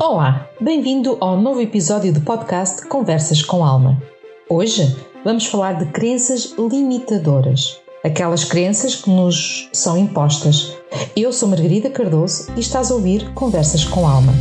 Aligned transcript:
Olá, 0.00 0.48
bem-vindo 0.60 1.18
ao 1.20 1.36
novo 1.36 1.60
episódio 1.60 2.12
do 2.12 2.20
podcast 2.20 2.86
Conversas 2.86 3.42
com 3.42 3.64
Alma. 3.64 4.00
Hoje 4.48 4.96
vamos 5.24 5.46
falar 5.46 5.72
de 5.72 5.86
crenças 5.86 6.54
limitadoras, 6.56 7.80
aquelas 8.04 8.44
crenças 8.44 8.94
que 8.94 9.10
nos 9.10 9.68
são 9.72 9.98
impostas. 9.98 10.72
Eu 11.16 11.32
sou 11.32 11.48
Margarida 11.48 11.90
Cardoso 11.90 12.48
e 12.56 12.60
estás 12.60 12.92
a 12.92 12.94
ouvir 12.94 13.34
Conversas 13.34 13.84
com 13.84 14.06
Alma. 14.06 14.32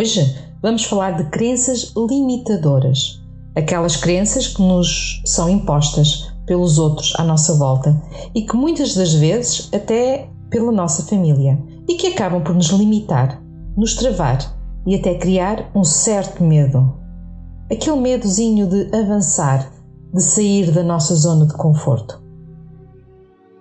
Hoje 0.00 0.34
vamos 0.62 0.84
falar 0.84 1.10
de 1.10 1.24
crenças 1.24 1.92
limitadoras, 1.94 3.20
aquelas 3.54 3.96
crenças 3.96 4.46
que 4.46 4.62
nos 4.62 5.22
são 5.26 5.46
impostas 5.46 6.32
pelos 6.46 6.78
outros 6.78 7.12
à 7.18 7.22
nossa 7.22 7.52
volta 7.58 7.94
e 8.34 8.40
que 8.40 8.56
muitas 8.56 8.94
das 8.94 9.12
vezes 9.12 9.68
até 9.74 10.26
pela 10.48 10.72
nossa 10.72 11.02
família 11.02 11.62
e 11.86 11.96
que 11.96 12.06
acabam 12.06 12.42
por 12.42 12.54
nos 12.54 12.68
limitar, 12.68 13.42
nos 13.76 13.94
travar 13.94 14.38
e 14.86 14.94
até 14.94 15.16
criar 15.16 15.70
um 15.74 15.84
certo 15.84 16.42
medo. 16.42 16.94
Aquele 17.70 18.00
medozinho 18.00 18.66
de 18.66 18.96
avançar, 18.96 19.70
de 20.14 20.22
sair 20.22 20.72
da 20.72 20.82
nossa 20.82 21.14
zona 21.14 21.44
de 21.44 21.52
conforto. 21.52 22.22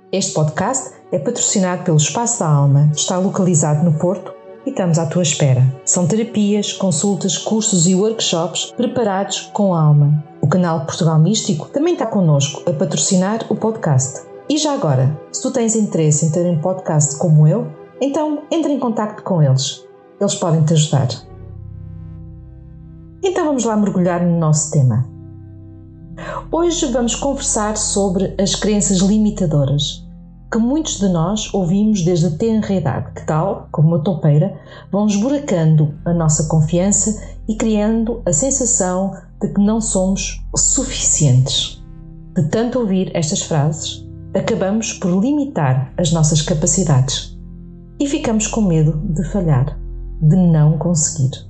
Este 0.09 0.31
podcast 0.31 0.91
é 1.11 1.19
patrocinado 1.19 1.83
pelo 1.83 1.97
Espaço 1.97 2.39
da 2.39 2.47
Alma, 2.47 2.89
está 2.95 3.17
localizado 3.17 3.83
no 3.83 3.99
Porto 3.99 4.38
e 4.69 4.71
estamos 4.71 4.99
à 4.99 5.05
tua 5.07 5.23
espera. 5.23 5.65
São 5.83 6.05
terapias, 6.05 6.71
consultas, 6.71 7.37
cursos 7.37 7.87
e 7.87 7.95
workshops 7.95 8.71
preparados 8.77 9.49
com 9.51 9.73
alma. 9.73 10.23
O 10.41 10.47
canal 10.47 10.85
Portugal 10.85 11.17
Místico 11.17 11.67
também 11.69 11.93
está 11.93 12.05
connosco 12.05 12.61
a 12.69 12.73
patrocinar 12.73 13.45
o 13.49 13.55
podcast. 13.55 14.27
E 14.47 14.57
já 14.57 14.73
agora, 14.73 15.19
se 15.31 15.41
tu 15.41 15.51
tens 15.51 15.75
interesse 15.75 16.25
em 16.25 16.31
ter 16.31 16.45
um 16.45 16.61
podcast 16.61 17.17
como 17.17 17.47
eu, 17.47 17.67
então 17.99 18.43
entre 18.51 18.71
em 18.71 18.79
contato 18.79 19.23
com 19.23 19.41
eles. 19.41 19.83
Eles 20.21 20.35
podem 20.35 20.63
te 20.63 20.73
ajudar. 20.73 21.07
Então 23.23 23.45
vamos 23.45 23.65
lá 23.65 23.75
mergulhar 23.75 24.23
no 24.23 24.37
nosso 24.37 24.69
tema. 24.71 25.09
Hoje 26.51 26.91
vamos 26.91 27.15
conversar 27.15 27.75
sobre 27.75 28.35
as 28.39 28.53
crenças 28.53 28.99
limitadoras 28.99 30.07
que 30.51 30.57
muitos 30.57 30.99
de 30.99 31.07
nós 31.09 31.53
ouvimos 31.53 32.01
desde 32.01 32.27
a 32.27 32.31
tenra 32.31 32.73
idade, 32.73 33.11
que 33.13 33.25
tal, 33.25 33.67
como 33.71 33.89
uma 33.89 34.03
topeira, 34.03 34.59
vão 34.91 35.05
esburacando 35.05 35.93
a 36.05 36.13
nossa 36.13 36.47
confiança 36.47 37.21
e 37.47 37.55
criando 37.55 38.21
a 38.25 38.33
sensação 38.33 39.11
de 39.39 39.49
que 39.49 39.61
não 39.61 39.79
somos 39.79 40.43
suficientes. 40.55 41.83
De 42.35 42.43
tanto 42.49 42.79
ouvir 42.79 43.11
estas 43.15 43.41
frases, 43.43 44.07
acabamos 44.33 44.93
por 44.93 45.21
limitar 45.21 45.93
as 45.97 46.11
nossas 46.11 46.41
capacidades 46.41 47.37
e 47.99 48.07
ficamos 48.07 48.47
com 48.47 48.61
medo 48.61 48.99
de 49.13 49.23
falhar, 49.25 49.79
de 50.21 50.35
não 50.35 50.77
conseguir. 50.77 51.47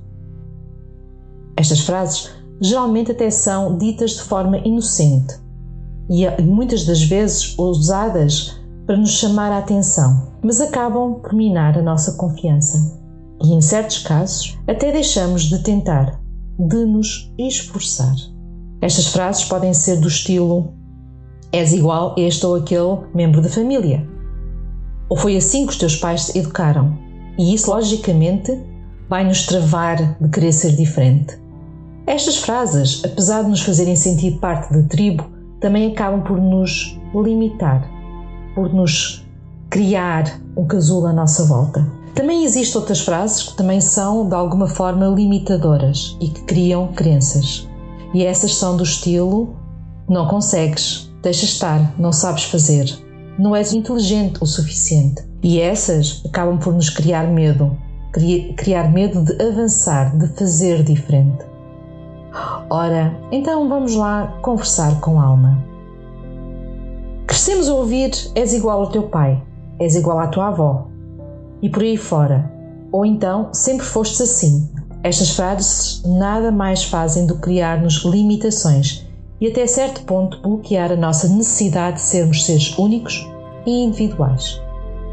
Estas 1.56 1.80
frases 1.80 2.30
geralmente 2.60 3.12
até 3.12 3.30
são 3.30 3.78
ditas 3.78 4.12
de 4.12 4.22
forma 4.22 4.58
inocente 4.58 5.38
e 6.10 6.42
muitas 6.42 6.84
das 6.84 7.02
vezes 7.02 7.56
usadas 7.58 8.59
para 8.90 8.96
nos 8.96 9.12
chamar 9.12 9.52
a 9.52 9.58
atenção, 9.58 10.32
mas 10.42 10.60
acabam 10.60 11.20
por 11.20 11.32
minar 11.32 11.78
a 11.78 11.80
nossa 11.82 12.14
confiança. 12.14 13.00
E 13.40 13.54
em 13.54 13.60
certos 13.60 13.98
casos, 13.98 14.58
até 14.66 14.90
deixamos 14.90 15.44
de 15.44 15.62
tentar, 15.62 16.20
de 16.58 16.84
nos 16.86 17.32
esforçar. 17.38 18.12
Estas 18.80 19.06
frases 19.06 19.44
podem 19.44 19.72
ser 19.72 20.00
do 20.00 20.08
estilo: 20.08 20.74
És 21.52 21.72
igual 21.72 22.16
este 22.18 22.44
ou 22.44 22.56
aquele 22.56 22.98
membro 23.14 23.40
da 23.40 23.48
família. 23.48 24.04
Ou 25.08 25.16
foi 25.16 25.36
assim 25.36 25.66
que 25.66 25.72
os 25.72 25.78
teus 25.78 25.94
pais 25.94 26.26
te 26.26 26.40
educaram. 26.40 26.98
E 27.38 27.54
isso, 27.54 27.70
logicamente, 27.70 28.60
vai 29.08 29.22
nos 29.22 29.46
travar 29.46 30.18
de 30.20 30.28
querer 30.30 30.52
ser 30.52 30.74
diferente. 30.74 31.40
Estas 32.08 32.38
frases, 32.38 33.02
apesar 33.04 33.44
de 33.44 33.50
nos 33.50 33.60
fazerem 33.60 33.94
sentir 33.94 34.40
parte 34.40 34.72
da 34.72 34.82
tribo, 34.88 35.30
também 35.60 35.92
acabam 35.92 36.24
por 36.24 36.40
nos 36.40 36.98
limitar, 37.14 37.99
por 38.60 38.74
nos 38.74 39.26
criar 39.70 40.38
um 40.54 40.66
casulo 40.66 41.06
à 41.06 41.14
nossa 41.14 41.44
volta. 41.44 41.86
Também 42.14 42.44
existem 42.44 42.78
outras 42.78 43.00
frases 43.00 43.44
que 43.44 43.56
também 43.56 43.80
são 43.80 44.28
de 44.28 44.34
alguma 44.34 44.68
forma 44.68 45.06
limitadoras 45.06 46.14
e 46.20 46.28
que 46.28 46.42
criam 46.42 46.88
crenças. 46.88 47.66
E 48.12 48.22
essas 48.22 48.54
são 48.54 48.76
do 48.76 48.82
estilo: 48.82 49.56
não 50.06 50.28
consegues, 50.28 51.10
deixa 51.22 51.46
estar, 51.46 51.94
não 51.98 52.12
sabes 52.12 52.44
fazer, 52.44 52.94
não 53.38 53.56
és 53.56 53.72
inteligente 53.72 54.42
o 54.42 54.46
suficiente. 54.46 55.24
E 55.42 55.58
essas 55.58 56.22
acabam 56.26 56.58
por 56.58 56.74
nos 56.74 56.90
criar 56.90 57.26
medo, 57.28 57.78
criar 58.58 58.92
medo 58.92 59.24
de 59.24 59.42
avançar, 59.42 60.14
de 60.18 60.26
fazer 60.38 60.82
diferente. 60.82 61.46
Ora, 62.68 63.18
então 63.32 63.70
vamos 63.70 63.94
lá 63.94 64.38
conversar 64.42 65.00
com 65.00 65.18
alma. 65.18 65.69
Crescemos 67.40 67.70
a 67.70 67.74
ouvir: 67.74 68.10
és 68.34 68.52
igual 68.52 68.82
ao 68.82 68.90
teu 68.90 69.04
pai, 69.04 69.42
és 69.78 69.94
igual 69.94 70.18
à 70.18 70.26
tua 70.26 70.48
avó, 70.48 70.88
e 71.62 71.70
por 71.70 71.82
aí 71.82 71.96
fora. 71.96 72.52
Ou 72.92 73.06
então, 73.06 73.48
sempre 73.50 73.86
fostes 73.86 74.20
assim. 74.20 74.68
Estas 75.02 75.30
frases 75.30 76.02
nada 76.04 76.52
mais 76.52 76.84
fazem 76.84 77.24
do 77.24 77.36
que 77.36 77.40
criar-nos 77.40 78.04
limitações 78.04 79.06
e, 79.40 79.46
até 79.46 79.66
certo 79.66 80.02
ponto, 80.02 80.38
bloquear 80.42 80.92
a 80.92 80.96
nossa 80.96 81.28
necessidade 81.28 81.96
de 81.96 82.02
sermos 82.02 82.44
seres 82.44 82.76
únicos 82.76 83.26
e 83.64 83.84
individuais. 83.84 84.60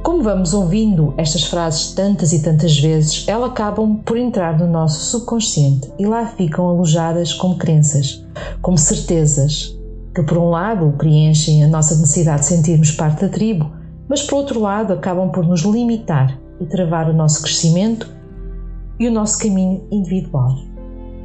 Como 0.03 0.21
vamos 0.21 0.53
ouvindo 0.53 1.13
estas 1.15 1.45
frases 1.45 1.93
tantas 1.93 2.33
e 2.33 2.39
tantas 2.39 2.77
vezes, 2.77 3.25
elas 3.25 3.51
acabam 3.51 4.01
por 4.03 4.17
entrar 4.17 4.59
no 4.59 4.67
nosso 4.67 4.99
subconsciente 4.99 5.89
e 5.97 6.05
lá 6.05 6.25
ficam 6.25 6.67
alojadas 6.67 7.33
como 7.33 7.57
crenças, 7.57 8.21
como 8.61 8.77
certezas, 8.77 9.76
que 10.17 10.23
por 10.23 10.39
um 10.39 10.49
lado 10.49 10.95
preenchem 10.97 11.63
a 11.63 11.67
nossa 11.67 11.95
necessidade 11.95 12.39
de 12.39 12.47
sentirmos 12.47 12.89
parte 12.89 13.21
da 13.21 13.29
tribo, 13.29 13.71
mas 14.09 14.23
por 14.23 14.37
outro 14.37 14.59
lado 14.59 14.91
acabam 14.91 15.29
por 15.29 15.45
nos 15.45 15.61
limitar 15.61 16.35
e 16.59 16.65
travar 16.65 17.07
o 17.07 17.13
nosso 17.13 17.43
crescimento 17.43 18.09
e 18.99 19.07
o 19.07 19.11
nosso 19.11 19.37
caminho 19.37 19.87
individual. 19.91 20.55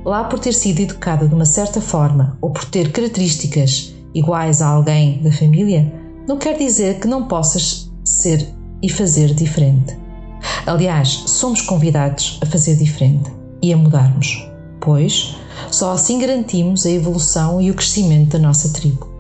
Lá 0.05 0.25
por 0.25 0.39
ter 0.39 0.53
sido 0.53 0.81
educada 0.81 1.27
de 1.27 1.35
uma 1.35 1.47
certa 1.47 1.81
forma 1.81 2.37
ou 2.43 2.51
por 2.51 2.67
ter 2.67 2.93
características 2.93 3.95
iguais 4.15 4.61
a 4.61 4.67
alguém 4.67 5.23
da 5.23 5.33
família, 5.33 5.91
não 6.29 6.37
quer 6.37 6.59
dizer 6.59 7.01
que 7.01 7.09
não 7.09 7.27
possas 7.27 7.91
ser 8.05 8.47
e 8.83 8.91
fazer 8.91 9.33
diferente. 9.33 9.97
Aliás, 10.67 11.09
somos 11.29 11.63
convidados 11.63 12.39
a 12.43 12.47
fazer 12.47 12.77
diferente 12.77 13.33
e 13.63 13.73
a 13.73 13.77
mudarmos, 13.77 14.47
pois 14.83 15.35
só 15.71 15.93
assim 15.93 16.19
garantimos 16.19 16.85
a 16.87 16.91
evolução 16.91 17.61
e 17.61 17.71
o 17.71 17.75
crescimento 17.75 18.33
da 18.33 18.39
nossa 18.39 18.71
tribo. 18.71 19.11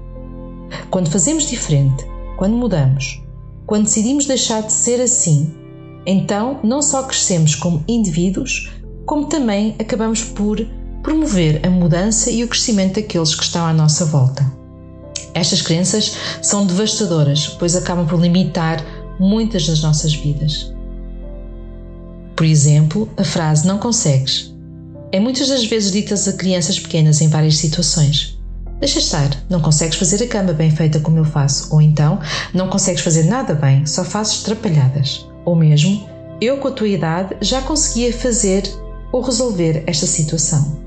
Quando 0.90 1.10
fazemos 1.10 1.46
diferente, 1.46 2.04
quando 2.36 2.56
mudamos, 2.56 3.22
quando 3.66 3.84
decidimos 3.84 4.26
deixar 4.26 4.62
de 4.62 4.72
ser 4.72 5.00
assim, 5.00 5.54
então 6.04 6.60
não 6.62 6.82
só 6.82 7.02
crescemos 7.04 7.54
como 7.54 7.84
indivíduos, 7.86 8.70
como 9.06 9.26
também 9.26 9.74
acabamos 9.78 10.22
por 10.22 10.66
promover 11.02 11.66
a 11.66 11.70
mudança 11.70 12.30
e 12.30 12.44
o 12.44 12.48
crescimento 12.48 12.94
daqueles 12.94 13.34
que 13.34 13.42
estão 13.42 13.66
à 13.66 13.72
nossa 13.72 14.04
volta. 14.04 14.44
Estas 15.34 15.62
crenças 15.62 16.16
são 16.42 16.66
devastadoras, 16.66 17.48
pois 17.48 17.74
acabam 17.74 18.06
por 18.06 18.20
limitar 18.20 18.84
muitas 19.18 19.66
das 19.66 19.82
nossas 19.82 20.14
vidas. 20.14 20.72
Por 22.36 22.46
exemplo, 22.46 23.08
a 23.16 23.24
frase 23.24 23.66
não 23.66 23.78
consegues 23.78 24.51
é 25.12 25.20
muitas 25.20 25.48
das 25.48 25.64
vezes 25.66 25.92
dita 25.92 26.14
a 26.14 26.32
crianças 26.32 26.80
pequenas 26.80 27.20
em 27.20 27.28
várias 27.28 27.58
situações. 27.58 28.40
Deixa 28.80 28.98
estar, 28.98 29.30
não 29.48 29.60
consegues 29.60 29.98
fazer 29.98 30.24
a 30.24 30.26
cama 30.26 30.54
bem 30.54 30.70
feita 30.70 30.98
como 30.98 31.18
eu 31.18 31.24
faço, 31.24 31.72
ou 31.72 31.80
então 31.80 32.18
não 32.52 32.68
consegues 32.68 33.02
fazer 33.02 33.24
nada 33.24 33.54
bem, 33.54 33.84
só 33.86 34.02
fazes 34.04 34.42
trapalhadas. 34.42 35.28
Ou 35.44 35.54
mesmo, 35.54 36.08
eu 36.40 36.56
com 36.56 36.68
a 36.68 36.72
tua 36.72 36.88
idade 36.88 37.36
já 37.42 37.60
conseguia 37.60 38.12
fazer 38.12 38.64
ou 39.12 39.20
resolver 39.20 39.84
esta 39.86 40.06
situação. 40.06 40.80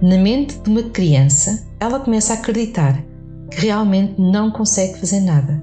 Na 0.00 0.16
mente 0.16 0.58
de 0.58 0.70
uma 0.70 0.84
criança, 0.84 1.66
ela 1.78 2.00
começa 2.00 2.32
a 2.32 2.36
acreditar 2.36 3.04
que 3.50 3.66
realmente 3.66 4.14
não 4.18 4.50
consegue 4.50 4.98
fazer 4.98 5.20
nada, 5.20 5.62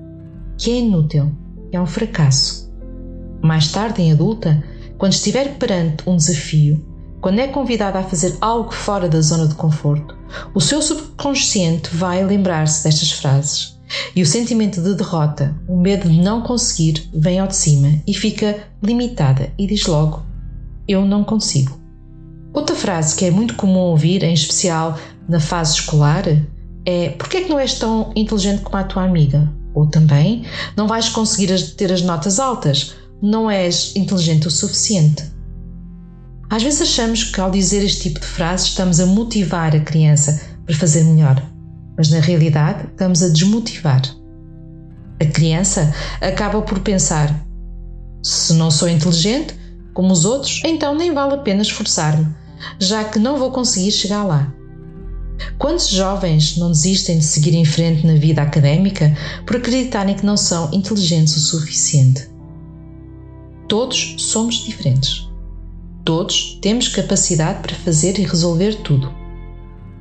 que 0.57 0.69
é 0.69 0.75
inútil, 0.75 1.31
que 1.71 1.77
é 1.77 1.81
um 1.81 1.87
fracasso. 1.87 2.69
Mais 3.41 3.71
tarde, 3.71 4.01
em 4.01 4.11
adulta, 4.11 4.61
quando 4.97 5.13
estiver 5.13 5.57
perante 5.57 6.07
um 6.07 6.17
desafio, 6.17 6.88
quando 7.21 7.39
é 7.39 7.47
convidada 7.47 7.99
a 7.99 8.03
fazer 8.03 8.37
algo 8.39 8.73
fora 8.73 9.09
da 9.09 9.19
zona 9.21 9.47
de 9.47 9.55
conforto, 9.55 10.17
o 10.53 10.61
seu 10.61 10.81
subconsciente 10.81 11.95
vai 11.95 12.23
lembrar-se 12.23 12.83
destas 12.83 13.11
frases. 13.11 13.77
E 14.15 14.21
o 14.21 14.25
sentimento 14.25 14.81
de 14.81 14.93
derrota, 14.93 15.55
o 15.67 15.75
medo 15.75 16.07
de 16.07 16.21
não 16.21 16.41
conseguir, 16.41 17.09
vem 17.13 17.39
ao 17.39 17.47
de 17.47 17.55
cima 17.55 17.99
e 18.05 18.13
fica 18.13 18.67
limitada 18.83 19.51
e 19.57 19.65
diz 19.65 19.85
logo: 19.87 20.23
Eu 20.87 21.05
não 21.05 21.23
consigo. 21.23 21.79
Outra 22.53 22.75
frase 22.75 23.15
que 23.15 23.25
é 23.25 23.31
muito 23.31 23.55
comum 23.55 23.79
ouvir, 23.79 24.23
em 24.23 24.33
especial 24.33 24.97
na 25.27 25.39
fase 25.39 25.73
escolar, 25.73 26.23
é: 26.85 27.09
Por 27.09 27.27
que 27.27 27.37
é 27.37 27.41
que 27.41 27.49
não 27.49 27.59
és 27.59 27.73
tão 27.73 28.11
inteligente 28.15 28.61
como 28.61 28.77
a 28.77 28.83
tua 28.83 29.03
amiga? 29.03 29.51
Ou 29.73 29.87
também: 29.87 30.45
Não 30.77 30.87
vais 30.87 31.09
conseguir 31.09 31.75
ter 31.75 31.91
as 31.91 32.03
notas 32.03 32.39
altas, 32.39 32.93
não 33.21 33.49
és 33.49 33.95
inteligente 33.95 34.47
o 34.47 34.51
suficiente. 34.51 35.23
Às 36.49 36.63
vezes 36.63 36.81
achamos 36.81 37.23
que 37.25 37.39
ao 37.39 37.51
dizer 37.51 37.83
este 37.83 38.09
tipo 38.09 38.19
de 38.19 38.25
frases 38.25 38.69
estamos 38.69 38.99
a 38.99 39.05
motivar 39.05 39.75
a 39.75 39.79
criança 39.79 40.41
para 40.65 40.75
fazer 40.75 41.03
melhor, 41.03 41.39
mas 41.95 42.09
na 42.09 42.19
realidade 42.19 42.87
estamos 42.89 43.21
a 43.21 43.29
desmotivar. 43.29 44.01
A 45.21 45.25
criança 45.25 45.93
acaba 46.19 46.61
por 46.63 46.79
pensar: 46.79 47.45
se 48.23 48.53
não 48.53 48.71
sou 48.71 48.89
inteligente 48.89 49.55
como 49.93 50.11
os 50.11 50.25
outros, 50.25 50.61
então 50.65 50.95
nem 50.95 51.13
vale 51.13 51.35
a 51.35 51.37
pena 51.37 51.61
esforçar-me, 51.61 52.27
já 52.79 53.03
que 53.03 53.19
não 53.19 53.37
vou 53.37 53.51
conseguir 53.51 53.91
chegar 53.91 54.23
lá. 54.23 54.51
Quantos 55.59 55.89
jovens 55.89 56.57
não 56.57 56.71
desistem 56.71 57.19
de 57.19 57.25
seguir 57.25 57.53
em 57.53 57.65
frente 57.65 58.07
na 58.07 58.15
vida 58.15 58.41
académica 58.41 59.15
por 59.45 59.57
acreditarem 59.57 60.15
que 60.15 60.25
não 60.25 60.35
são 60.35 60.69
inteligentes 60.73 61.37
o 61.37 61.39
suficiente? 61.39 62.27
Todos 63.67 64.15
somos 64.17 64.65
diferentes. 64.65 65.28
Todos 66.09 66.57
temos 66.59 66.87
capacidade 66.87 67.61
para 67.61 67.75
fazer 67.75 68.17
e 68.17 68.23
resolver 68.23 68.77
tudo. 68.77 69.13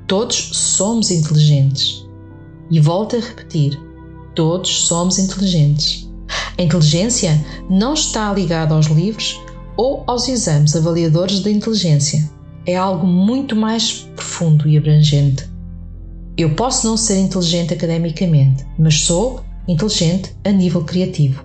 Todos 0.07 0.37
somos 0.55 1.11
inteligentes. 1.11 2.03
E 2.71 2.81
volto 2.81 3.15
a 3.15 3.21
repetir: 3.21 3.79
todos 4.35 4.71
somos 4.71 5.19
inteligentes. 5.19 6.09
A 6.57 6.63
inteligência 6.63 7.45
não 7.69 7.93
está 7.93 8.33
ligada 8.33 8.75
aos 8.75 8.87
livros 8.87 9.39
ou 9.77 10.03
aos 10.07 10.27
exames 10.29 10.75
avaliadores 10.75 11.41
da 11.41 11.51
inteligência. 11.51 12.27
É 12.65 12.75
algo 12.75 13.07
muito 13.07 13.55
mais 13.55 14.09
profundo 14.17 14.67
e 14.67 14.79
abrangente. 14.79 15.47
Eu 16.39 16.55
posso 16.55 16.87
não 16.87 16.97
ser 16.97 17.19
inteligente 17.19 17.75
academicamente, 17.75 18.65
mas 18.79 19.03
sou 19.03 19.43
inteligente 19.69 20.35
a 20.43 20.51
nível 20.51 20.85
criativo. 20.85 21.45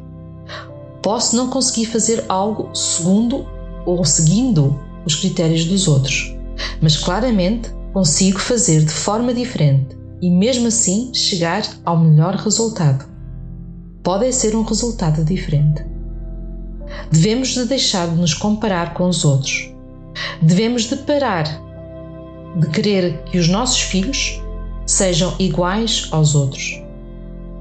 Posso 1.02 1.36
não 1.36 1.50
conseguir 1.50 1.88
fazer 1.88 2.24
algo 2.30 2.74
segundo 2.74 3.46
ou 3.86 4.04
seguindo 4.06 4.80
os 5.06 5.16
critérios 5.16 5.66
dos 5.66 5.88
outros, 5.88 6.36
mas 6.82 6.98
claramente 6.98 7.70
consigo 7.92 8.40
fazer 8.40 8.84
de 8.84 8.92
forma 8.92 9.34
diferente 9.34 9.96
e 10.22 10.30
mesmo 10.30 10.68
assim 10.68 11.14
chegar 11.14 11.64
ao 11.86 12.00
melhor 12.00 12.36
resultado. 12.36 13.06
Pode 14.02 14.32
ser 14.34 14.56
um 14.56 14.64
resultado 14.64 15.24
diferente. 15.24 15.86
Devemos 17.12 17.50
de 17.50 17.66
deixar 17.66 18.08
de 18.08 18.16
nos 18.16 18.34
comparar 18.34 18.94
com 18.94 19.08
os 19.08 19.24
outros. 19.24 19.70
Devemos 20.42 20.84
de 20.84 20.96
parar 20.98 21.46
de 22.60 22.68
querer 22.70 23.24
que 23.24 23.38
os 23.38 23.48
nossos 23.48 23.82
filhos 23.82 24.42
sejam 24.86 25.34
iguais 25.40 26.08
aos 26.12 26.36
outros. 26.36 26.82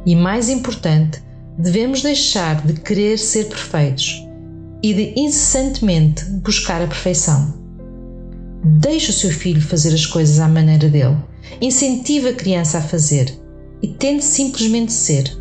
E 0.04 0.14
mais 0.16 0.48
importante, 0.48 1.22
devemos 1.56 2.02
deixar 2.02 2.60
de 2.66 2.74
querer 2.74 3.18
ser 3.18 3.48
perfeitos 3.48 4.26
e 4.82 4.92
de 4.92 5.14
incessantemente 5.16 6.24
buscar 6.42 6.82
a 6.82 6.86
perfeição. 6.86 7.54
Deixe 8.64 9.10
o 9.10 9.14
seu 9.14 9.30
filho 9.30 9.60
fazer 9.60 9.94
as 9.94 10.06
coisas 10.06 10.38
à 10.38 10.48
maneira 10.48 10.88
dele. 10.88 11.16
Incentive 11.60 12.28
a 12.28 12.34
criança 12.34 12.78
a 12.78 12.82
fazer 12.82 13.32
e 13.82 13.88
tente 13.88 14.24
simplesmente 14.24 14.92
ser. 14.92 15.36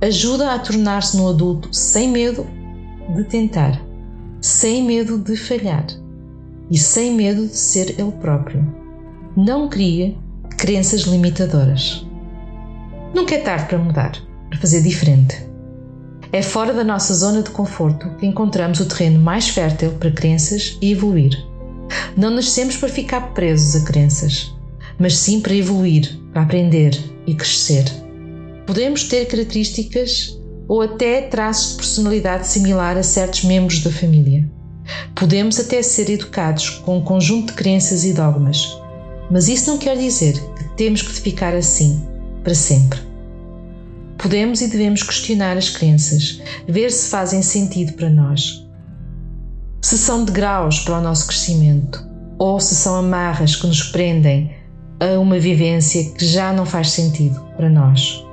Ajuda 0.00 0.52
a 0.52 0.58
tornar-se 0.58 1.16
um 1.16 1.28
adulto 1.28 1.74
sem 1.74 2.08
medo 2.08 2.46
de 3.16 3.24
tentar, 3.24 3.82
sem 4.40 4.84
medo 4.84 5.18
de 5.18 5.36
falhar 5.36 5.86
e 6.70 6.78
sem 6.78 7.14
medo 7.14 7.46
de 7.46 7.56
ser 7.56 7.98
ele 7.98 8.12
próprio. 8.12 8.64
Não 9.36 9.68
crie 9.68 10.16
crenças 10.58 11.02
limitadoras. 11.02 12.06
Nunca 13.14 13.34
é 13.34 13.38
tarde 13.38 13.66
para 13.66 13.78
mudar, 13.78 14.12
para 14.50 14.58
fazer 14.58 14.82
diferente. 14.82 15.47
É 16.30 16.42
fora 16.42 16.74
da 16.74 16.84
nossa 16.84 17.14
zona 17.14 17.42
de 17.42 17.50
conforto 17.50 18.10
que 18.16 18.26
encontramos 18.26 18.80
o 18.80 18.86
terreno 18.86 19.18
mais 19.18 19.48
fértil 19.48 19.92
para 19.92 20.10
crenças 20.10 20.76
e 20.80 20.92
evoluir. 20.92 21.42
Não 22.14 22.30
nascemos 22.30 22.76
para 22.76 22.90
ficar 22.90 23.32
presos 23.32 23.80
a 23.80 23.84
crenças, 23.86 24.54
mas 24.98 25.16
sim 25.16 25.40
para 25.40 25.54
evoluir, 25.54 26.20
para 26.32 26.42
aprender 26.42 26.98
e 27.26 27.34
crescer. 27.34 27.84
Podemos 28.66 29.04
ter 29.04 29.26
características 29.26 30.38
ou 30.68 30.82
até 30.82 31.22
traços 31.22 31.70
de 31.70 31.76
personalidade 31.76 32.46
similar 32.46 32.98
a 32.98 33.02
certos 33.02 33.44
membros 33.44 33.82
da 33.82 33.90
família. 33.90 34.46
Podemos 35.14 35.58
até 35.58 35.82
ser 35.82 36.10
educados 36.10 36.68
com 36.68 36.98
um 36.98 37.04
conjunto 37.04 37.48
de 37.48 37.52
crenças 37.54 38.04
e 38.04 38.12
dogmas, 38.12 38.78
mas 39.30 39.48
isso 39.48 39.70
não 39.70 39.78
quer 39.78 39.96
dizer 39.96 40.34
que 40.34 40.64
temos 40.76 41.00
que 41.00 41.12
ficar 41.12 41.54
assim 41.54 42.06
para 42.44 42.54
sempre. 42.54 43.07
Podemos 44.18 44.60
e 44.60 44.66
devemos 44.66 45.04
questionar 45.04 45.56
as 45.56 45.70
crenças, 45.70 46.42
ver 46.66 46.90
se 46.90 47.08
fazem 47.08 47.40
sentido 47.40 47.92
para 47.92 48.10
nós. 48.10 48.66
Se 49.80 49.96
são 49.96 50.24
degraus 50.24 50.80
para 50.80 50.98
o 50.98 51.00
nosso 51.00 51.28
crescimento, 51.28 52.04
ou 52.36 52.58
se 52.58 52.74
são 52.74 52.96
amarras 52.96 53.54
que 53.54 53.66
nos 53.66 53.82
prendem 53.84 54.50
a 54.98 55.18
uma 55.20 55.38
vivência 55.38 56.10
que 56.12 56.26
já 56.26 56.52
não 56.52 56.66
faz 56.66 56.90
sentido 56.90 57.40
para 57.56 57.70
nós. 57.70 58.24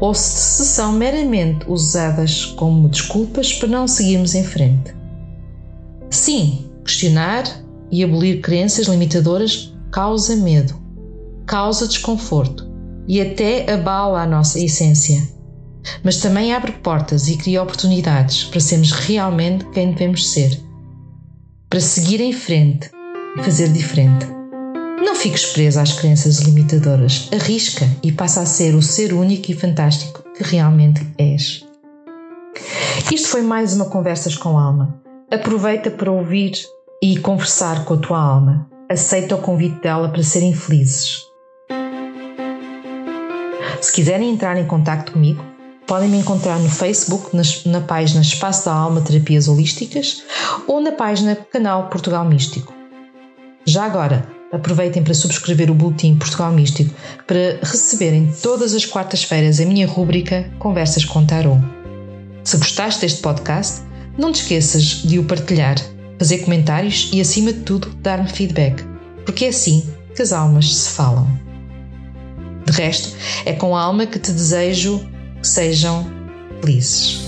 Ou 0.00 0.14
se 0.14 0.64
são 0.64 0.92
meramente 0.92 1.66
usadas 1.68 2.46
como 2.46 2.88
desculpas 2.88 3.52
para 3.52 3.68
não 3.68 3.86
seguirmos 3.86 4.34
em 4.34 4.42
frente. 4.42 4.94
Sim, 6.08 6.70
questionar 6.82 7.44
e 7.90 8.02
abolir 8.02 8.40
crenças 8.40 8.86
limitadoras 8.86 9.74
causa 9.90 10.34
medo, 10.34 10.80
causa 11.44 11.86
desconforto, 11.86 12.69
e 13.10 13.20
até 13.20 13.68
abala 13.72 14.22
a 14.22 14.26
nossa 14.26 14.60
essência. 14.60 15.20
Mas 16.04 16.18
também 16.18 16.54
abre 16.54 16.70
portas 16.70 17.26
e 17.26 17.36
cria 17.36 17.60
oportunidades 17.60 18.44
para 18.44 18.60
sermos 18.60 18.92
realmente 18.92 19.64
quem 19.70 19.90
devemos 19.90 20.30
ser. 20.30 20.56
Para 21.68 21.80
seguir 21.80 22.20
em 22.20 22.32
frente 22.32 22.88
e 23.36 23.42
fazer 23.42 23.72
diferente. 23.72 24.26
Não 25.04 25.16
fiques 25.16 25.46
preso 25.46 25.80
às 25.80 25.92
crenças 25.92 26.38
limitadoras. 26.38 27.28
Arrisca 27.32 27.88
e 28.00 28.12
passa 28.12 28.42
a 28.42 28.46
ser 28.46 28.76
o 28.76 28.82
ser 28.82 29.12
único 29.12 29.50
e 29.50 29.54
fantástico 29.54 30.22
que 30.36 30.44
realmente 30.44 31.04
és. 31.18 31.66
Isto 33.12 33.26
foi 33.26 33.42
mais 33.42 33.74
uma 33.74 33.86
Conversas 33.86 34.36
com 34.36 34.56
Alma. 34.56 35.02
Aproveita 35.28 35.90
para 35.90 36.12
ouvir 36.12 36.52
e 37.02 37.18
conversar 37.18 37.84
com 37.84 37.94
a 37.94 37.98
tua 37.98 38.20
alma. 38.20 38.70
Aceita 38.88 39.34
o 39.34 39.42
convite 39.42 39.80
dela 39.80 40.10
para 40.10 40.22
serem 40.22 40.54
felizes. 40.54 41.29
Se 43.80 43.92
quiserem 43.92 44.30
entrar 44.30 44.58
em 44.58 44.66
contato 44.66 45.12
comigo, 45.12 45.42
podem 45.86 46.08
me 46.08 46.18
encontrar 46.18 46.58
no 46.58 46.68
Facebook, 46.68 47.30
na 47.66 47.80
página 47.80 48.20
Espaço 48.20 48.66
da 48.66 48.72
Alma 48.72 49.00
Terapias 49.00 49.48
Holísticas 49.48 50.22
ou 50.66 50.80
na 50.82 50.92
página 50.92 51.34
Canal 51.34 51.88
Portugal 51.88 52.24
Místico. 52.26 52.74
Já 53.64 53.84
agora, 53.84 54.28
aproveitem 54.52 55.02
para 55.02 55.14
subscrever 55.14 55.70
o 55.70 55.74
Boletim 55.74 56.16
Portugal 56.16 56.52
Místico 56.52 56.94
para 57.26 57.58
receberem 57.62 58.30
todas 58.42 58.74
as 58.74 58.84
quartas-feiras 58.84 59.60
a 59.60 59.64
minha 59.64 59.86
rúbrica 59.86 60.50
Conversas 60.58 61.04
com 61.04 61.24
Tarot. 61.24 61.60
Se 62.44 62.58
gostaste 62.58 63.00
deste 63.00 63.22
podcast, 63.22 63.80
não 64.18 64.30
te 64.30 64.42
esqueças 64.42 64.82
de 64.82 65.18
o 65.18 65.24
partilhar, 65.24 65.76
fazer 66.18 66.38
comentários 66.38 67.08
e, 67.12 67.20
acima 67.20 67.50
de 67.50 67.60
tudo, 67.60 67.88
dar-me 68.02 68.28
feedback, 68.28 68.84
porque 69.24 69.46
é 69.46 69.48
assim 69.48 69.88
que 70.14 70.20
as 70.20 70.32
almas 70.32 70.74
se 70.74 70.90
falam. 70.90 71.49
De 72.64 72.72
resto, 72.72 73.16
é 73.44 73.52
com 73.52 73.76
a 73.76 73.80
alma 73.80 74.06
que 74.06 74.18
te 74.18 74.32
desejo 74.32 75.00
que 75.40 75.48
sejam 75.48 76.06
felizes. 76.60 77.20